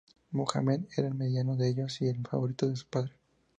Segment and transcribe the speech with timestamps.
[0.31, 3.13] Mohamed era el mediano de ellos y el favorito de su padre.